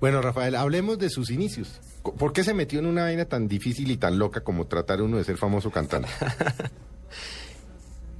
[0.00, 1.80] Bueno, Rafael, hablemos de sus inicios.
[2.02, 5.16] ¿Por qué se metió en una vaina tan difícil y tan loca como tratar uno
[5.16, 6.08] de ser famoso cantante?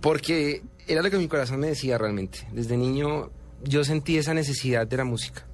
[0.01, 2.47] Porque era lo que mi corazón me decía realmente.
[2.53, 3.31] Desde niño
[3.63, 5.47] yo sentí esa necesidad de la música.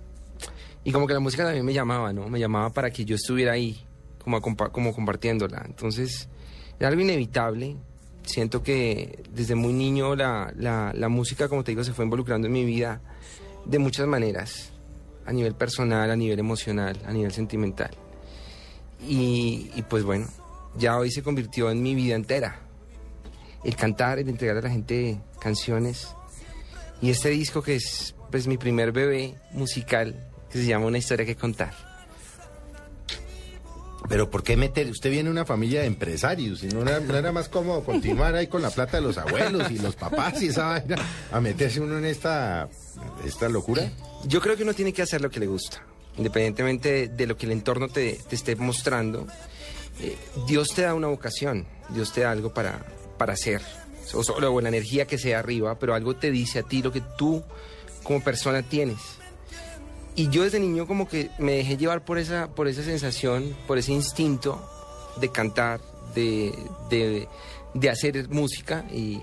[0.85, 2.29] Y como que la música también me llamaba, ¿no?
[2.29, 3.85] Me llamaba para que yo estuviera ahí,
[4.19, 5.63] como, como compartiéndola.
[5.65, 6.29] Entonces,
[6.79, 7.77] era algo inevitable.
[8.25, 12.53] Siento que desde muy niño la, la, música, como te digo, se fue involucrando en
[12.53, 13.01] mi vida
[13.65, 14.72] de muchas maneras.
[15.27, 17.91] A nivel personal, a nivel emocional, a nivel sentimental.
[19.07, 20.27] Y, pues bueno,
[20.77, 22.61] ya hoy se convirtió en mi vida entera.
[23.65, 26.09] El cantar, el entregar a la gente canciones.
[27.01, 31.27] Y este disco que es pues mi primer bebé musical que se llama Una historia
[31.27, 31.75] que contar.
[34.09, 34.91] Pero ¿por qué meter?
[34.91, 38.63] Usted viene de una familia de empresarios y no era, más cómodo continuar ahí con
[38.63, 40.97] la plata de los abuelos y los papás y esa vaina
[41.31, 42.69] a meterse uno en esta,
[43.25, 43.91] esta locura.
[44.25, 45.85] Yo creo que uno tiene que hacer lo que le gusta,
[46.17, 49.27] independientemente de, lo que el entorno te, esté mostrando.
[50.01, 52.85] Eh, Dios te da una vocación, Dios te da algo para,
[53.19, 53.61] para hacer,
[54.15, 57.03] o, o la energía que sea arriba, pero algo te dice a ti lo que
[57.19, 57.43] tú
[58.03, 58.99] como persona tienes.
[60.15, 63.79] Y yo desde niño como que me dejé llevar por esa, por esa sensación, por
[63.79, 64.63] ese instinto
[65.21, 65.81] de cantar,
[66.15, 66.55] de,
[67.75, 69.21] de, hacer música y,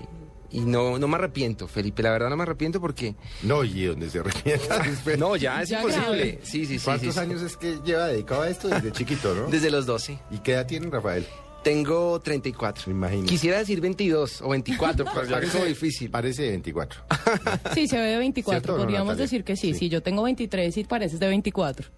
[0.52, 3.14] no, no me arrepiento, Felipe, la verdad no me arrepiento porque...
[3.42, 4.82] No, y donde se arrepienta.
[5.18, 6.40] no, ya es imposible.
[6.42, 6.84] Sí, sí, sí.
[6.84, 9.46] ¿Cuántos años es que lleva dedicado a esto desde chiquito, no?
[9.50, 10.18] Desde los 12.
[10.30, 11.26] ¿Y qué edad tiene Rafael?
[11.62, 12.90] Tengo 34.
[12.90, 13.28] Imagínate.
[13.28, 16.10] Quisiera decir 22 o 24, pero ya es difícil.
[16.10, 17.02] Parece de 24.
[17.74, 18.76] sí, se ve de 24.
[18.76, 19.74] Podríamos decir que sí.
[19.74, 19.88] sí.
[19.88, 21.88] yo tengo 23 y pareces de 24.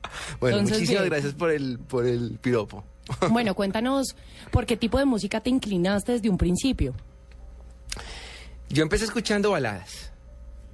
[0.40, 2.84] Bueno, muchísimas gracias por el, por el piropo.
[3.30, 4.16] bueno, cuéntanos,
[4.50, 6.94] ¿por qué tipo de música te inclinaste desde un principio?
[8.72, 10.12] Yo empecé escuchando baladas.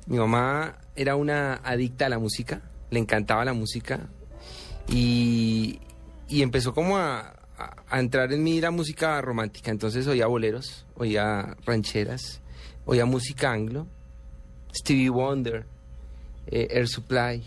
[0.06, 4.08] Mi mamá era una adicta a la música, le encantaba la música
[4.88, 5.80] y,
[6.28, 9.72] y empezó como a, a, entrar en mi la música romántica.
[9.72, 12.40] Entonces oía boleros, oía rancheras,
[12.86, 13.88] oía música anglo,
[14.72, 15.66] Stevie Wonder,
[16.46, 17.42] eh, Air Supply.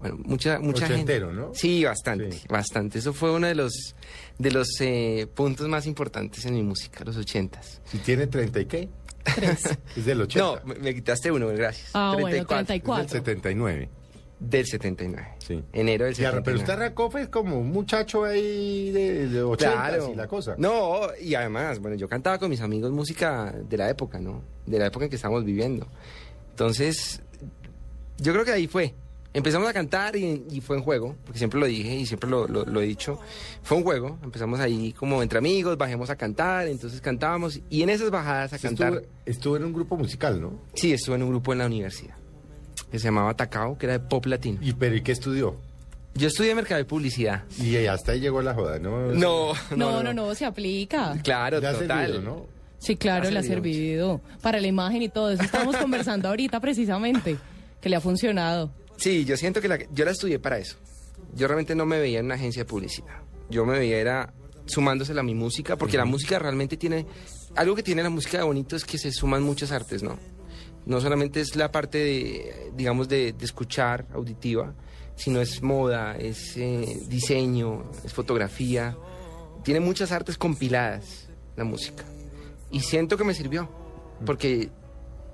[0.00, 1.20] Bueno, mucha, mucha gente.
[1.20, 1.52] ¿no?
[1.52, 3.00] Sí, bastante, bastante.
[3.00, 3.94] Eso fue uno de los,
[4.38, 7.82] de los eh, puntos más importantes en mi música, los ochentas.
[7.92, 8.88] ¿Y tiene 30 y qué?
[9.96, 10.62] es del 80.
[10.64, 11.90] No, me, quitaste uno, gracias.
[11.94, 12.46] Ah, 34.
[12.46, 13.02] bueno, 34.
[13.02, 13.88] del 79.
[14.40, 15.28] Del 79.
[15.38, 15.64] Sí.
[15.72, 16.42] Enero del 79.
[16.44, 20.54] pero usted arrancó pues como un muchacho ahí de, de 80 y la cosa.
[20.58, 24.42] No, y además, bueno, yo cantaba con mis amigos música de la época, ¿no?
[24.66, 25.86] De la época en que estamos viviendo.
[26.50, 27.22] Entonces,
[28.18, 28.94] yo creo que ahí fue.
[29.34, 32.80] Empezamos a cantar y, fue en juego, porque siempre lo dije y siempre lo, lo,
[32.80, 33.18] he dicho.
[33.62, 37.90] Fue un juego, empezamos ahí como entre amigos, bajemos a cantar, entonces cantábamos y en
[37.90, 39.02] esas bajadas a cantar...
[39.26, 40.62] estuve en un grupo musical, ¿no?
[40.74, 42.14] Sí, estuve en un grupo en la universidad
[42.94, 44.60] que se llamaba Tacao, que era de pop latino.
[44.62, 45.56] ¿Y pero qué estudió?
[46.14, 47.42] Yo estudié mercado de publicidad.
[47.58, 49.12] Y hasta ahí llegó la joda, ¿no?
[49.12, 51.18] No, no, no, no, se aplica.
[51.24, 52.22] Claro, total.
[52.22, 52.46] ¿no?
[52.78, 55.42] Sí, claro, le ha servido para la imagen y todo eso.
[55.42, 57.36] Estamos conversando ahorita precisamente,
[57.80, 58.70] que le ha funcionado.
[59.04, 60.78] Sí, yo siento que la, yo la estudié para eso.
[61.34, 63.20] Yo realmente no me veía en una agencia de publicidad.
[63.50, 64.32] Yo me veía era
[64.64, 67.04] sumándosela a mi música, porque la música realmente tiene...
[67.54, 70.18] Algo que tiene la música de bonito es que se suman muchas artes, ¿no?
[70.86, 74.72] no solamente es la parte de, digamos, de, escuchar auditiva,
[75.16, 78.96] sino es moda, es eh, diseño, es fotografía.
[79.64, 82.04] Tiene muchas artes compiladas la música.
[82.70, 83.68] Y siento que me sirvió,
[84.24, 84.70] porque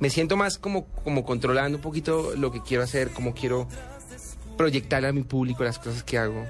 [0.00, 3.69] me siento más como, como controlando un poquito lo que quiero hacer, cómo quiero
[4.56, 6.47] proyectar a mi público las cosas que hago.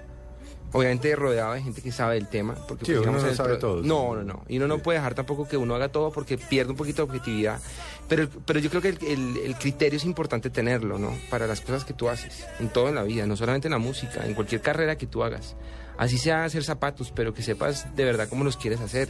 [0.72, 2.54] Obviamente rodeado de gente que sabe del tema.
[2.68, 3.82] Porque, sí, pues, uno no sabe todo.
[3.82, 4.44] No, no, no.
[4.48, 7.10] Y uno no puede dejar tampoco que uno haga todo porque pierde un poquito de
[7.10, 7.60] objetividad.
[8.08, 11.12] Pero, pero yo creo que el, criterio es importante tenerlo, ¿no?
[11.28, 13.78] Para las cosas que tú haces, en todo en la vida, no solamente en la
[13.78, 15.56] música, en cualquier carrera que tú hagas.
[15.98, 19.08] Así sea hacer zapatos, pero que sepas de verdad cómo los quieres hacer,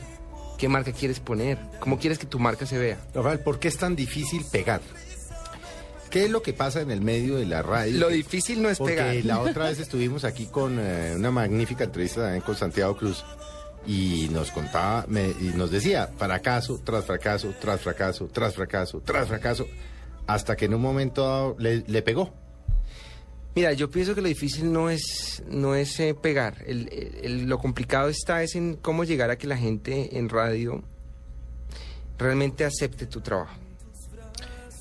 [0.60, 2.98] qué marca quieres poner, cómo quieres que tu marca se vea.
[3.14, 4.82] Rafael, ¿por qué es tan difícil pegar?
[6.10, 7.98] ¿Qué es lo que pasa en el medio de la radio?
[7.98, 9.24] Lo difícil no es porque pegar.
[9.24, 13.24] la otra vez estuvimos aquí con eh, una magnífica entrevista también con Santiago Cruz
[13.86, 19.66] y nos contaba y nos decía fracaso tras fracaso, tras fracaso, tras fracaso, tras fracaso,
[20.26, 22.34] hasta que en un momento le, pegó.
[23.54, 26.64] Mira, yo pienso que lo difícil no es, no es eh, pegar.
[27.24, 30.84] Lo complicado está es en cómo llegar a que la gente en radio
[32.16, 33.56] realmente acepte tu trabajo.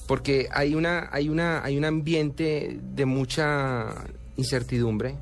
[0.08, 4.06] Porque hay una, hay una, hay un ambiente de mucha
[4.38, 5.16] incertidumbre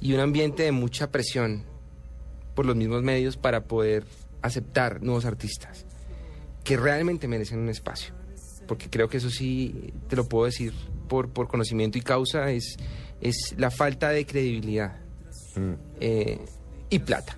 [0.00, 1.64] y un ambiente de mucha presión
[2.54, 4.04] por los mismos medios para poder
[4.40, 5.86] aceptar nuevos artistas
[6.62, 8.14] que realmente merecen un espacio.
[8.68, 10.72] Porque creo que eso sí te lo puedo decir
[11.12, 12.76] por, por conocimiento y causa, es,
[13.20, 14.96] es la falta de credibilidad
[15.56, 15.72] Mm.
[16.00, 16.38] eh,
[16.88, 17.36] y plata.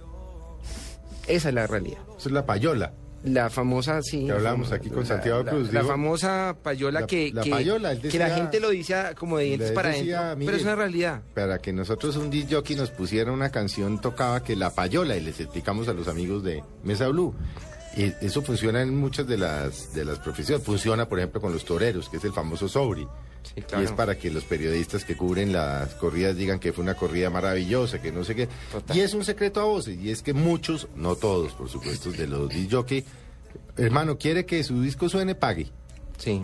[1.26, 1.98] Esa es la realidad.
[2.16, 2.92] Eso es la payola.
[3.24, 4.26] La famosa, sí.
[4.26, 7.50] Que hablábamos aquí con la- Santiago la- Cruz, La, famosa payola La- que, la que,
[7.50, 10.36] payola, él que la gente lo dice como de dientes para adentro.
[10.38, 11.22] Pero es una realidad.
[11.34, 15.40] Para que nosotros un jockey nos pusiera una canción tocaba que la payola y les
[15.40, 17.34] explicamos a los amigos de Mesa Blue.
[17.96, 20.64] Y eso funciona en muchas de las de las profesiones.
[20.64, 23.06] Funciona, por ejemplo, con los toreros, que es el famoso sobri.
[23.54, 23.82] Sí, claro.
[23.82, 27.30] Y es para que los periodistas que cubren las corridas digan que fue una corrida
[27.30, 28.48] maravillosa, que no sé qué.
[28.72, 28.96] Total.
[28.96, 29.98] Y es un secreto a voces.
[30.00, 32.72] Y es que muchos, no todos, por supuesto, de los disc
[33.76, 35.68] hermano, quiere que su disco suene, pague.
[36.16, 36.42] Sí.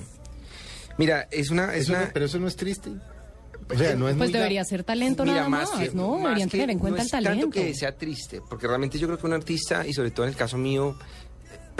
[0.98, 1.74] Mira, es una...
[1.74, 2.90] Es Eso una no- pero eso no es triste.
[3.72, 6.14] O sea, no es Pues muy debería ser talento Mira, nada más, que- ¿no?
[6.14, 7.40] más Deberían tener en cuenta no el es talento.
[7.46, 10.30] tanto que sea triste, porque realmente yo creo que un artista, y sobre todo en
[10.30, 10.96] el caso mío,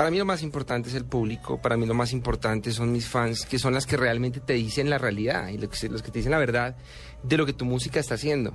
[0.01, 3.07] para mí lo más importante es el público, para mí lo más importante son mis
[3.07, 6.11] fans, que son las que realmente te dicen la realidad y los que, los que
[6.11, 6.75] te dicen la verdad
[7.23, 8.55] de lo que tu música está haciendo.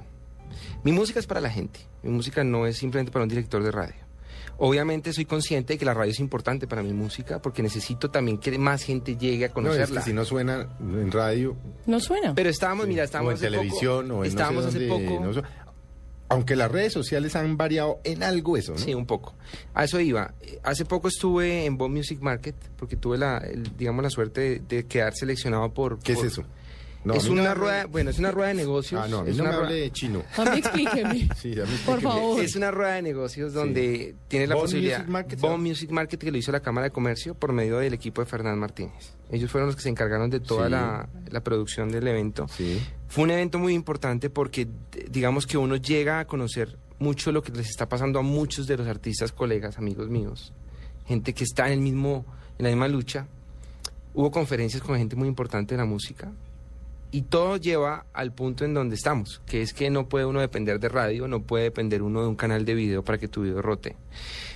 [0.84, 3.70] Mi música es para la gente, mi música no es simplemente para un director de
[3.70, 3.94] radio.
[4.58, 8.38] Obviamente soy consciente de que la radio es importante para mi música porque necesito también
[8.40, 10.00] que más gente llegue a No, es conocerla.
[10.02, 11.56] que si no suena en radio,
[11.86, 12.34] No suena.
[12.34, 14.88] Pero estábamos, mira, o estábamos en hace poco- televisión, o en estábamos no sé hace
[14.88, 15.26] dónde, poco...
[15.26, 15.34] no
[16.36, 18.78] aunque las redes sociales han variado en algo eso, ¿no?
[18.78, 19.34] Sí, un poco.
[19.74, 20.34] A eso iba.
[20.42, 24.42] Eh, Hace poco estuve en Bomb Music Market porque tuve la, el- digamos, la suerte
[24.42, 26.00] de, de quedar seleccionado por...
[26.00, 26.44] ¿Qué es eso?
[27.06, 29.00] No, es no una me- rueda, bueno, es una rueda de negocios.
[29.04, 30.24] Ah, no, es no me una rueda- hable de chino.
[30.38, 31.30] A mí explíqueme.
[31.38, 32.42] Sí, a mí Por favor.
[32.44, 34.98] Es una rueda de negocios donde tiene la Bomb posibilidad.
[35.00, 35.60] Music Market, ¿sabes?
[35.60, 38.58] Music Market que lo hizo la Cámara de Comercio por medio del equipo de Fernán
[38.58, 39.14] Martínez.
[39.32, 40.72] Ellos fueron los que se encargaron de toda Sí.
[40.72, 42.48] la, la producción del evento.
[42.50, 42.82] Sí.
[43.08, 44.68] Fue un evento muy importante porque
[45.12, 48.78] digamos que uno llega a conocer mucho lo que les está pasando a muchos de
[48.78, 50.54] los artistas, colegas, amigos míos,
[51.06, 52.26] gente que está en el mismo,
[52.58, 53.28] en la misma lucha.
[54.14, 56.32] Hubo conferencias con gente muy importante de la música
[57.12, 60.80] y todo lleva al punto en donde estamos, que es que no puede uno depender
[60.80, 63.62] de radio, no puede depender uno de un canal de video para que tu video
[63.62, 63.96] rote.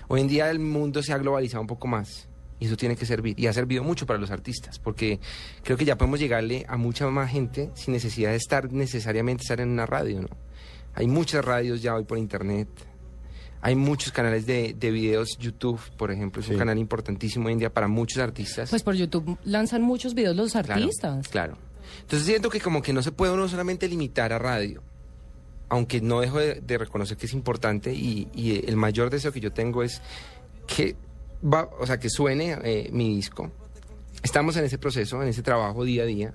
[0.07, 2.27] Hoy en día el mundo se ha globalizado un poco más
[2.59, 5.19] y eso tiene que servir y ha servido mucho para los artistas porque
[5.63, 9.61] creo que ya podemos llegarle a mucha más gente sin necesidad de estar necesariamente estar
[9.61, 10.29] en una radio, ¿no?
[10.95, 12.67] Hay muchas radios ya hoy por internet.
[13.61, 17.59] Hay muchos canales de, de videos, YouTube, por ejemplo, es un canal importantísimo hoy en
[17.59, 18.69] día para muchos artistas.
[18.69, 21.27] Pues por YouTube lanzan muchos videos los Claro, artistas.
[21.27, 21.57] Claro.
[22.01, 24.81] Entonces siento que como que no se puede uno solamente limitar a radio,
[25.69, 29.39] aunque no dejo de, de reconocer que es importante y, y el mayor deseo que
[29.39, 30.01] yo tengo es
[30.67, 30.95] que
[31.43, 33.51] va, o sea, que suene eh, mi disco.
[34.23, 36.33] Estamos en ese proceso, en ese trabajo día a día.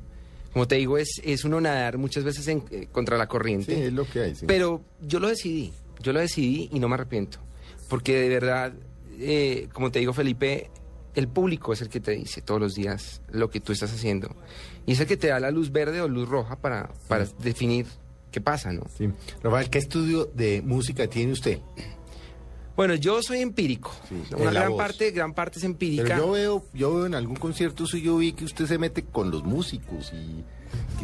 [0.52, 3.86] Como te digo, es, es uno nadar muchas veces en- eh, contra la Sí, corriente.
[3.86, 4.34] es lo que hay.
[4.34, 4.46] sí.
[4.46, 7.38] Pero yo lo decidí, yo lo decidí y no me arrepiento.
[7.88, 8.72] Porque de verdad,
[9.18, 10.70] eh, como te digo Felipe,
[11.14, 14.34] el público es el que te dice todos los días lo que tú estás haciendo.
[14.86, 17.86] Y es el que te da la luz verde o luz roja para, para definir
[18.30, 18.82] qué pasa, ¿no?
[18.96, 19.08] Sí.
[19.42, 21.60] Rafael, ¿qué estudio de música tiene usted?
[22.76, 23.92] Bueno, yo soy empírico.
[24.08, 24.78] Sí, Una gran voz.
[24.78, 26.02] parte, gran parte es empírica.
[26.02, 29.30] Pero yo veo, yo veo en algún concierto suyo vi que usted se mete con
[29.30, 30.44] los músicos y,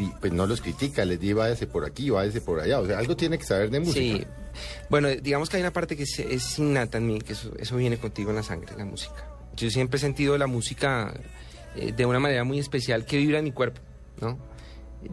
[0.00, 2.80] y, pues no los critica, les dice váyase por aquí, váyase por allá.
[2.80, 4.00] O sea, algo tiene que saber de música.
[4.00, 4.26] Sí.
[4.88, 7.76] Bueno, digamos que hay una parte que es, es innata en mí, que eso, eso
[7.76, 9.24] viene contigo en la sangre, la música.
[9.56, 11.12] Yo siempre he sentido la música
[11.76, 13.80] eh, de una manera muy especial que vibra en mi cuerpo,
[14.20, 14.38] ¿no?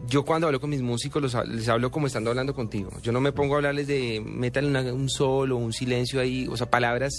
[0.06, 2.90] Yo cuando hablo con mis músicos los les hablo como estando hablando contigo.
[3.02, 6.46] Yo no me pongo a hablarles de métale una- un sol o un silencio ahí,
[6.46, 7.12] o sea, palabras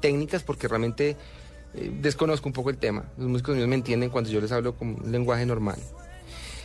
[0.00, 1.16] técnicas porque realmente
[1.74, 3.04] eh, desconozco un poco el tema.
[3.18, 5.76] Los músicos míos me entienden cuando yo les hablo con un lenguaje normal.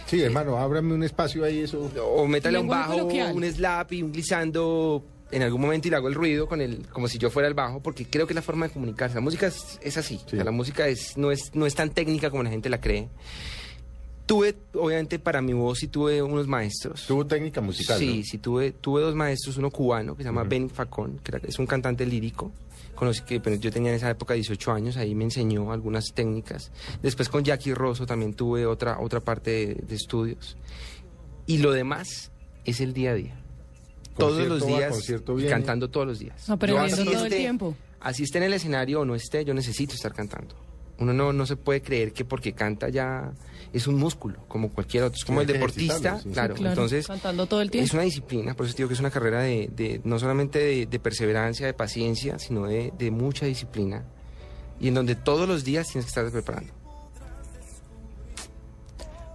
[0.06, 1.90] Sí, hermano, ábrame un espacio ahí, eso.
[2.02, 3.36] O métale un bajo, coloquial.
[3.36, 6.88] un slap y un glissando en algún momento y le hago el ruido con el,
[6.90, 9.16] como si yo fuera el bajo, porque creo que es la forma de comunicarse.
[9.16, 10.20] La música es, es así.
[10.26, 12.80] O sea, la música es, no, es, no es tan técnica como la gente la
[12.82, 13.08] cree.
[14.26, 17.06] Tuve, obviamente, para mi voz sí tuve unos maestros.
[17.06, 18.00] Tuvo técnica musical.
[18.00, 18.24] Sí, ¿no?
[18.24, 21.60] sí, tuve, tuve dos maestros, uno cubano que se llama Ben Facón, que era- es
[21.60, 22.52] un cantante lírico,
[22.96, 26.14] con los que pero yo tenía en esa época 18 años, ahí me enseñó algunas
[26.14, 26.72] técnicas.
[27.02, 30.56] Después con Jackie Rosso también tuve otra, otra parte de, de estudios.
[31.46, 32.32] Y lo demás
[32.64, 33.41] es el día a día.
[34.18, 36.50] Todos los días, y cantando todos los días.
[36.50, 37.76] Aprendiendo Yo así todo el esté- tiempo.
[38.00, 40.56] Así esté en el escenario o no esté, yo necesito estar cantando.
[41.00, 43.32] Uno no, no se puede creer que porque canta ya
[43.74, 45.18] es un músculo, como cualquier otro.
[45.18, 46.30] Es como Sí, el deportista, sí.
[46.30, 46.54] claro.
[46.56, 47.86] Claro, Entonces, cantando todo el tiempo.
[47.86, 50.60] es una disciplina, por eso te digo que es una carrera de, de- no solamente
[50.60, 54.04] de, de perseverancia, de paciencia, sino de, de mucha disciplina.
[54.80, 56.74] Y en donde todos los días tienes que estar preparando.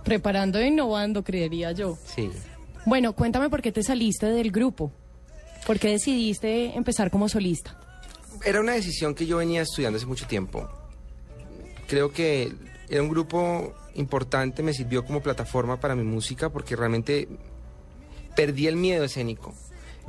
[0.05, 1.99] Preparando e innovando, creería yo.
[2.15, 2.31] Sí.
[2.87, 4.93] Bueno, cuéntame por qué te saliste del grupo.
[5.67, 7.77] ¿Por qué decidiste empezar como solista?
[8.45, 10.69] Era una decisión que yo venía estudiando hace mucho tiempo.
[11.89, 12.53] Creo que
[12.89, 17.29] era un grupo importante, me sirvió como plataforma para mi música porque realmente
[18.37, 19.53] perdí el miedo escénico,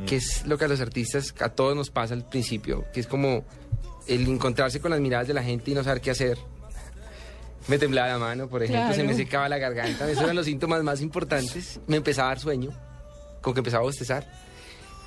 [0.06, 3.08] que es lo que a los artistas, a todos nos pasa al principio, que es
[3.08, 3.44] como
[4.06, 6.38] el encontrarse con las miradas de la gente y no saber qué hacer.
[7.68, 10.84] Me temblaba la mano, por ejemplo, se me secaba la garganta, esos eran los síntomas
[10.84, 11.80] más importantes.
[11.88, 12.72] Me empezaba a dar sueño,
[13.42, 14.26] con que empezaba a bostezar.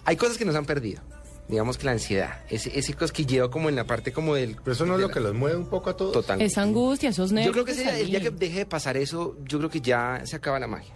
[0.04, 1.00] Hay cosas que nos han perdido.
[1.48, 4.54] Digamos que la ansiedad, ese, ese cosquilleo como en la parte como del...
[4.62, 6.12] Pero eso no es lo la- que los mueve un poco a todos.
[6.12, 6.40] Total.
[6.40, 7.46] Esa angustia, esos nervios.
[7.48, 10.20] Yo creo que ese el día que deje de pasar eso, yo creo que ya
[10.26, 10.94] se acaba la magia.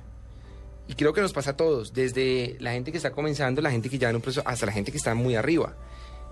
[0.87, 3.89] Y creo que nos pasa a todos, desde la gente que está comenzando, la gente
[3.91, 5.75] que ya en un proceso, hasta la gente que está muy arriba.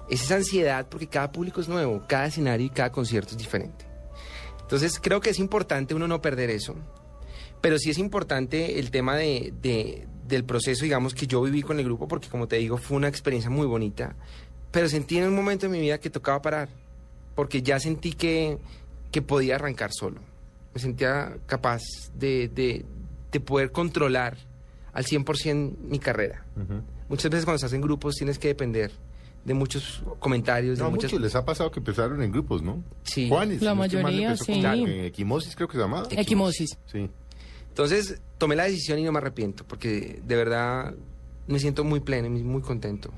[0.08, 3.86] Es esa ansiedad porque cada público es nuevo, cada escenario y cada concierto es diferente.
[4.72, 6.74] Entonces creo que es importante uno no perder eso,
[7.60, 11.78] pero sí es importante el tema de, de- del proceso, digamos, que yo viví con
[11.78, 14.16] el grupo, porque como te digo, fue una experiencia muy bonita,
[14.70, 16.70] pero sentí en un momento de mi vida que tocaba parar,
[17.34, 18.56] porque ya sentí que,
[19.10, 20.22] que podía arrancar solo.
[20.72, 21.82] Me sentía capaz
[22.14, 22.86] de, de-
[23.30, 24.38] de poder controlar
[24.94, 26.46] al 100% mi carrera.
[27.10, 28.90] Muchas veces cuando estás en grupos tienes que depender
[29.44, 31.10] de muchos comentarios, de No, a muchas...
[31.12, 32.82] muchos les ha pasado que empezaron en grupos, ¿no?
[33.02, 33.28] Sí.
[33.28, 34.60] Juanes, La mayoría, empezó sí.
[34.62, 36.06] con- en Equimosis creo que se llamaba.
[36.10, 36.78] Equimosis.
[36.86, 37.10] Sí.
[37.68, 40.94] Entonces tomé la decisión y no me arrepiento, porque de verdad
[41.46, 43.10] me siento muy pleno y muy contento.